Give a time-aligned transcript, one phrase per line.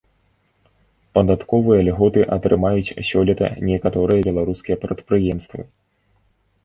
[1.17, 5.61] Падатковыя льготы атрымаюць сёлета некаторыя беларускія прадпрыемствы.